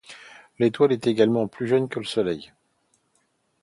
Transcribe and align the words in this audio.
L'étoile 0.57 0.93
est 0.93 1.05
également 1.05 1.47
plus 1.47 1.67
jeune 1.67 1.87
que 1.87 1.99
le 1.99 2.05
Soleil. 2.05 2.51